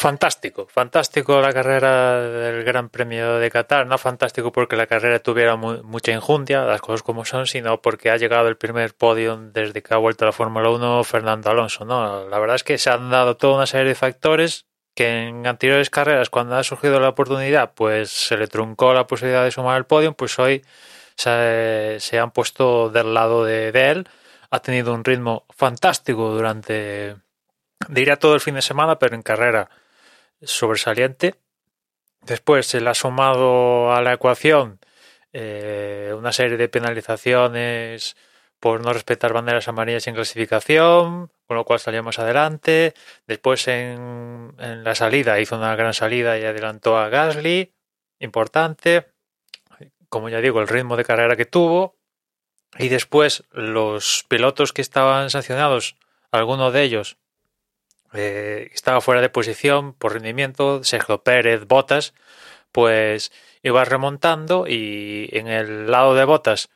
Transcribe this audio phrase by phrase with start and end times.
[0.00, 5.56] Fantástico, fantástico la carrera del Gran Premio de Qatar, no fantástico porque la carrera tuviera
[5.56, 9.92] mucha injundia, las cosas como son, sino porque ha llegado el primer podio desde que
[9.92, 12.28] ha vuelto a la Fórmula 1 Fernando Alonso, ¿no?
[12.28, 15.90] La verdad es que se han dado toda una serie de factores que en anteriores
[15.90, 19.86] carreras, cuando ha surgido la oportunidad, pues se le truncó la posibilidad de sumar el
[19.86, 20.64] podio, pues hoy
[21.16, 24.08] se, han puesto del lado de, de él,
[24.48, 27.16] ha tenido un ritmo fantástico durante,
[27.88, 29.68] diría todo el fin de semana, pero en carrera
[30.42, 31.34] sobresaliente.
[32.22, 34.80] Después se le ha sumado a la ecuación
[35.32, 38.16] eh, una serie de penalizaciones
[38.60, 42.94] por no respetar banderas amarillas en clasificación, con lo cual salimos adelante.
[43.26, 47.72] Después en, en, la salida hizo una gran salida y adelantó a Gasly,
[48.18, 49.06] importante.
[50.08, 51.96] Como ya digo, el ritmo de carrera que tuvo.
[52.78, 55.96] Y después los pilotos que estaban sancionados,
[56.30, 57.16] algunos de ellos
[58.14, 62.14] eh, estaba fuera de posición por rendimiento, Sergio Pérez, Botas,
[62.72, 66.70] pues iba remontando y en el lado de Botas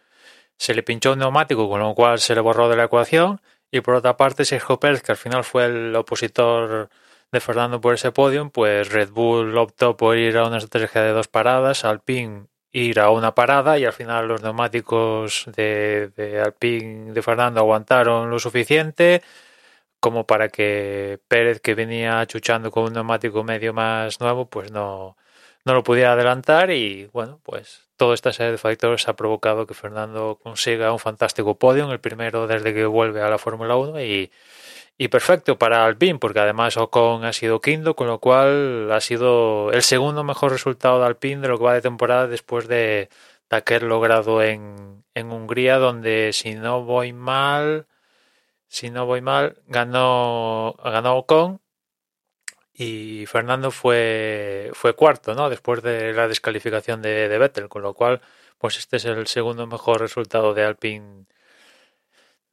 [0.56, 3.40] se le pinchó un neumático, con lo cual se le borró de la ecuación.
[3.70, 6.90] Y por otra parte, Sergio Pérez, que al final fue el opositor
[7.32, 11.12] de Fernando por ese podio, pues Red Bull optó por ir a una estrategia de
[11.12, 17.12] dos paradas, Alpine ir a una parada y al final los neumáticos de, de Alpine
[17.12, 19.22] de Fernando aguantaron lo suficiente
[20.02, 25.16] como para que Pérez, que venía chuchando con un neumático medio más nuevo, pues no,
[25.64, 29.74] no lo pudiera adelantar y bueno, pues toda esta serie de factores ha provocado que
[29.74, 34.32] Fernando consiga un fantástico podio, el primero desde que vuelve a la Fórmula 1 y,
[34.98, 39.70] y perfecto para Alpine, porque además Ocon ha sido quinto, con lo cual ha sido
[39.70, 43.08] el segundo mejor resultado de Alpine de lo que va de temporada después de,
[43.48, 47.86] de aquel logrado en, en Hungría, donde si no voy mal
[48.72, 51.60] si no voy mal, ganó, ganó Ocon
[52.72, 55.50] y Fernando fue, fue cuarto, ¿no?
[55.50, 58.22] Después de la descalificación de, de Vettel, con lo cual,
[58.56, 61.26] pues este es el segundo mejor resultado de Alpine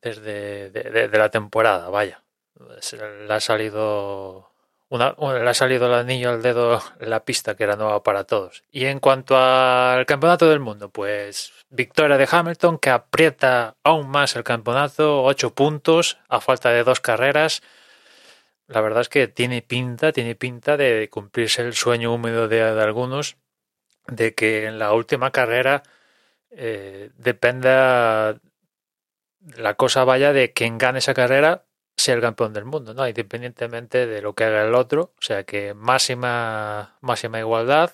[0.01, 2.21] desde de, la temporada, vaya.
[2.57, 4.48] Le ha salido
[4.89, 8.63] una, le ha salido el anillo al dedo la pista que era nueva para todos.
[8.71, 14.35] Y en cuanto al campeonato del mundo, pues victoria de Hamilton que aprieta aún más
[14.35, 17.61] el campeonato, ocho puntos a falta de dos carreras.
[18.67, 23.37] La verdad es que tiene pinta, tiene pinta de cumplirse el sueño húmedo de, algunos
[24.07, 25.83] de que en la última carrera
[26.51, 28.39] eh, dependa
[29.55, 31.65] la cosa vaya de quien gane esa carrera
[32.07, 33.07] el campeón del mundo, ¿no?
[33.07, 35.13] Independientemente de lo que haga el otro.
[35.17, 37.91] O sea que máxima, máxima igualdad.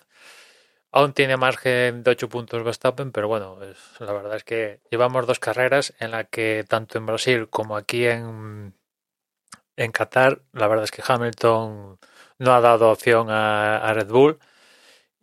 [0.91, 3.59] Aún tiene margen de 8 puntos Verstappen, pero bueno,
[3.99, 8.05] la verdad es que llevamos dos carreras en las que tanto en Brasil como aquí
[8.07, 8.73] en,
[9.75, 11.99] en Qatar, la verdad es que Hamilton
[12.39, 14.39] no ha dado opción a Red Bull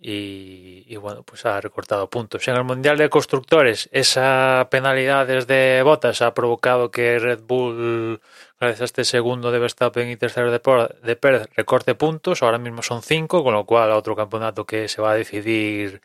[0.04, 2.48] y, bueno, pues ha recortado puntos.
[2.48, 8.20] En el Mundial de Constructores, esa penalidad desde Botas ha provocado que Red Bull,
[8.58, 10.60] gracias a este segundo de Verstappen y tercero de,
[11.04, 12.42] de Pérez, recorte puntos.
[12.42, 16.02] Ahora mismo son cinco, con lo cual otro campeonato que se va a decidir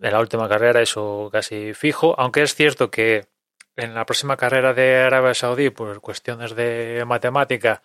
[0.00, 2.16] en la última carrera, eso casi fijo.
[2.18, 3.26] Aunque es cierto que
[3.76, 7.82] en la próxima carrera de Arabia Saudí, por cuestiones de matemática,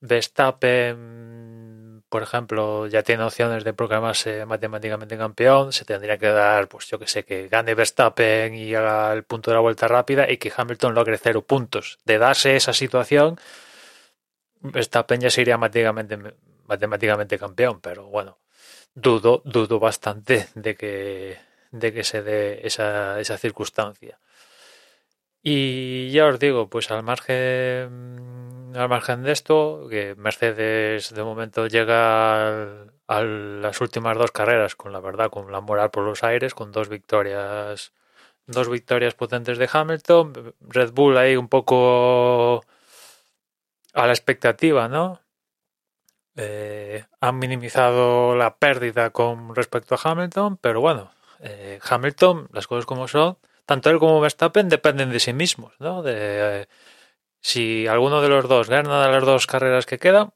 [0.00, 1.69] Verstappen
[2.10, 6.98] por ejemplo, ya tiene opciones de proclamarse matemáticamente campeón, se tendría que dar, pues yo
[6.98, 10.52] que sé, que gane Verstappen y haga el punto de la vuelta rápida y que
[10.54, 12.00] Hamilton logre cero puntos.
[12.04, 13.38] De darse esa situación,
[14.60, 16.18] Verstappen ya sería matemáticamente,
[16.66, 18.38] matemáticamente campeón, pero bueno,
[18.94, 21.38] dudo, dudo bastante de que,
[21.70, 24.18] de que se dé esa, esa circunstancia.
[25.42, 28.39] Y ya os digo, pues al margen
[28.74, 34.92] al margen de esto, que Mercedes de momento llega a las últimas dos carreras con
[34.92, 37.92] la verdad, con la moral por los aires, con dos victorias,
[38.46, 42.64] dos victorias potentes de Hamilton, Red Bull ahí un poco
[43.94, 45.20] a la expectativa, ¿no?
[46.36, 52.86] eh, han minimizado la pérdida con respecto a Hamilton, pero bueno, eh, Hamilton, las cosas
[52.86, 56.02] como son, tanto él como Verstappen dependen de sí mismos, ¿no?
[56.02, 56.68] De,
[57.40, 60.32] si alguno de los dos gana las dos carreras que quedan,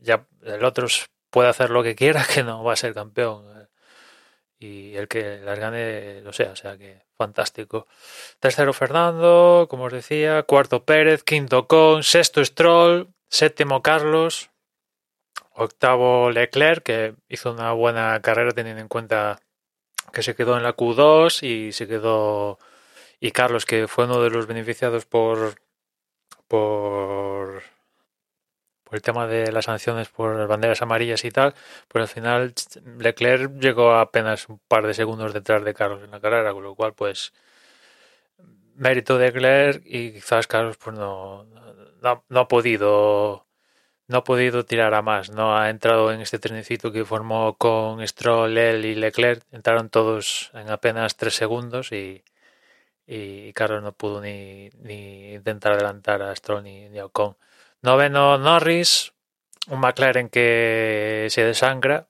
[0.00, 0.86] ya el otro
[1.30, 3.68] puede hacer lo que quiera, que no va a ser campeón.
[4.58, 7.86] Y el que las gane lo sea, o sea que fantástico.
[8.40, 14.50] Tercero Fernando, como os decía, cuarto Pérez, quinto Con, sexto Stroll, séptimo Carlos,
[15.54, 19.40] octavo Leclerc, que hizo una buena carrera teniendo en cuenta
[20.12, 22.58] que se quedó en la Q2 y se quedó
[23.20, 25.54] y Carlos que fue uno de los beneficiados por
[26.48, 27.62] por
[28.84, 31.54] por el tema de las sanciones por las banderas amarillas y tal,
[31.88, 32.54] pues al final
[32.98, 36.74] Leclerc llegó apenas un par de segundos detrás de Carlos en la carrera, con lo
[36.74, 37.32] cual pues
[38.76, 41.44] mérito de Leclerc y quizás Carlos pues no,
[42.28, 43.46] no, ha podido
[44.08, 48.06] no ha podido tirar a más, no ha entrado en este trenecito que formó con
[48.06, 52.22] Stroll, y Leclerc, entraron todos en apenas tres segundos y,
[53.06, 57.36] y Carlos no pudo ni, ni intentar adelantar a Stroll ni, ni a Ocon.
[57.82, 59.12] Noveno Norris,
[59.68, 62.08] un McLaren que se desangra.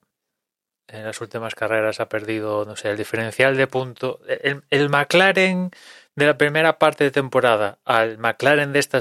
[0.87, 4.19] En las últimas carreras ha perdido, no sé, el diferencial de punto.
[4.27, 5.71] El, el McLaren
[6.15, 8.99] de la primera parte de temporada al McLaren de esta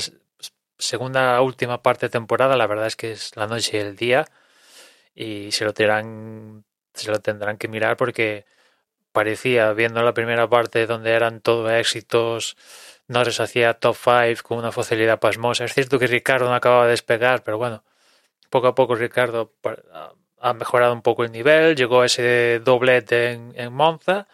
[0.78, 4.26] segunda última parte de temporada, la verdad es que es la noche y el día.
[5.14, 6.64] Y se lo tendrán,
[6.94, 8.46] se lo tendrán que mirar porque
[9.14, 12.56] parecía, viendo la primera parte donde eran todo éxitos,
[13.08, 15.64] Norris hacía top 5 con una facilidad pasmosa.
[15.64, 17.84] Es cierto que Ricardo no acababa de despegar, pero bueno,
[18.50, 19.52] poco a poco Ricardo
[20.40, 24.28] ha mejorado un poco el nivel, llegó ese doblete en, Monza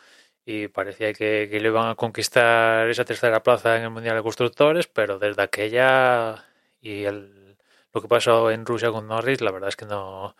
[0.46, 4.86] y parecía que, le iban a conquistar esa tercera plaza en el Mundial de Constructores,
[4.88, 6.44] pero desde aquella
[6.80, 7.58] y el,
[7.92, 10.36] lo que pasó en Rusia con Norris, la verdad es que no,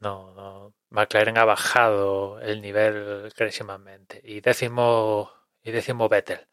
[0.00, 4.20] no McLaren ha bajado el nivel clarísimamente.
[4.24, 6.46] Y décimo, y décimo Vettel.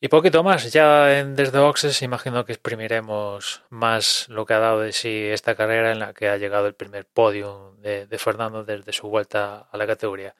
[0.00, 4.80] Y poquito más, ya en desde Boxes imagino que exprimiremos más lo que ha dado
[4.80, 8.64] de sí esta carrera en la que ha llegado el primer podio de, de Fernando
[8.64, 10.36] desde su vuelta a la categoría.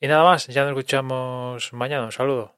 [0.00, 2.04] Y nada más, ya nos escuchamos mañana.
[2.04, 2.54] Un saludo.